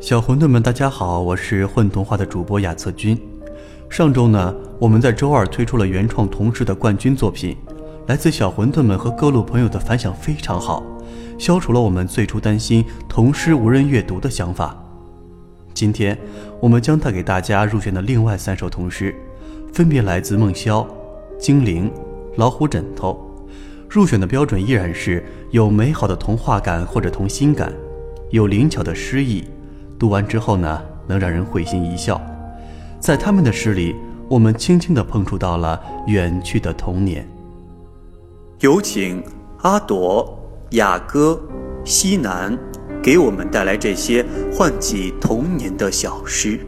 [0.00, 3.20] 小馄饨们，大家好，我是混童话的主播雅策君。
[3.88, 7.56] 上周呢，我们在周二推出了原创童诗的冠军作品，
[8.06, 10.82] 来自小馄饨们和各路朋友的反响非常好，
[11.38, 14.76] 消除了我们最初担心童诗无人阅读的想法。
[15.74, 16.18] 今天，
[16.60, 19.14] 我们将带给大家入选的另外三首童诗，
[19.72, 20.84] 分别来自孟潇、
[21.38, 21.88] 精灵、
[22.36, 23.29] 老虎枕头。
[23.90, 25.20] 入选的标准依然是
[25.50, 27.72] 有美好的童话感或者童心感，
[28.30, 29.42] 有灵巧的诗意。
[29.98, 32.22] 读完之后呢，能让人会心一笑。
[33.00, 33.96] 在他们的诗里，
[34.28, 37.28] 我们轻轻地碰触到了远去的童年。
[38.60, 39.20] 有请
[39.62, 40.38] 阿朵、
[40.70, 41.42] 雅歌、
[41.84, 42.56] 西南，
[43.02, 46.60] 给我们带来这些唤起童年的小诗。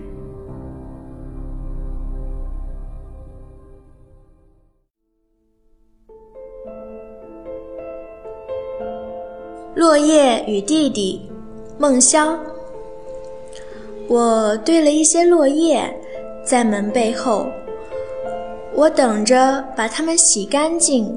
[9.75, 11.31] 落叶与弟弟，
[11.79, 12.37] 孟潇。
[14.07, 15.91] 我堆了一些落叶
[16.45, 17.47] 在门背后，
[18.75, 21.17] 我等着把它们洗干净，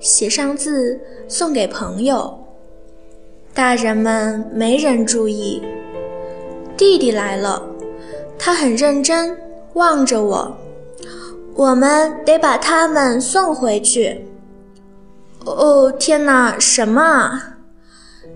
[0.00, 2.38] 写上字送给朋友。
[3.52, 5.62] 大人们没人注意。
[6.74, 7.62] 弟弟来了，
[8.38, 9.36] 他很认真
[9.74, 10.56] 望着我。
[11.54, 14.24] 我们得把它们送回去。
[15.44, 17.38] 哦，天哪，什么？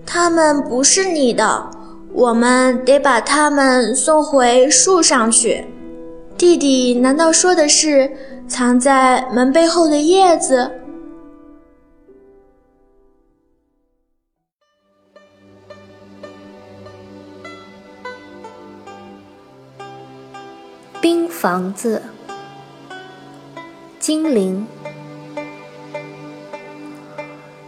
[0.07, 1.69] 它们不是你的。
[2.13, 5.63] 我们得把它们送回树上去。
[6.35, 8.09] 弟弟难道说的是
[8.47, 10.71] 藏在门背后的叶子？
[20.99, 22.01] 冰房子，
[23.99, 24.65] 精灵。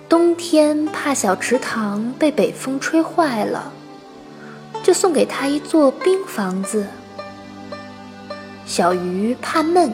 [0.09, 3.71] 冬天怕小池塘被北风吹坏了。
[4.81, 6.87] 就送给他一座冰房子。
[8.65, 9.93] 小鱼怕闷，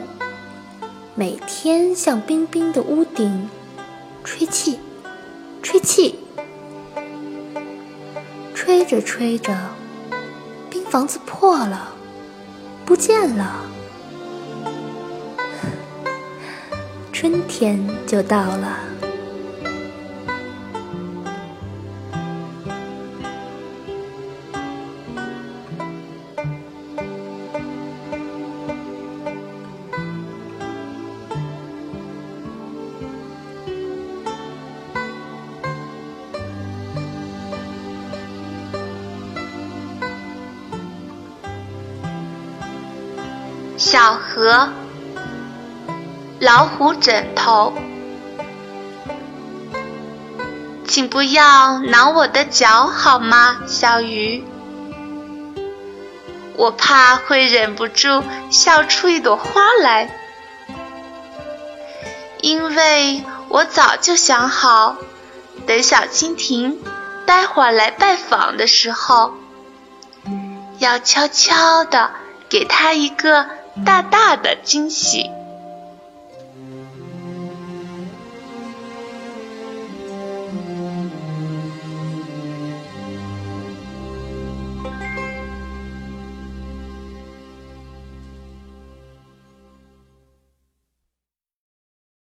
[1.15, 3.49] 每天向冰冰的屋顶
[4.23, 4.79] 吹气，
[5.61, 6.19] 吹气，
[8.53, 9.53] 吹着吹着，
[10.69, 11.89] 冰房子破了，
[12.85, 13.61] 不见了。
[17.11, 18.77] 春天就到了。
[43.77, 44.69] 小河，
[46.39, 47.73] 老虎枕头，
[50.87, 54.45] 请不要挠我的脚好吗，小鱼？
[56.55, 60.09] 我怕会忍不住笑出一朵花来，
[62.39, 64.95] 因为我早就想好，
[65.67, 66.79] 等小蜻蜓
[67.25, 69.33] 待会儿来拜访的时候，
[70.79, 72.11] 要悄悄的
[72.47, 73.45] 给它一个。
[73.83, 75.29] 大大的惊喜。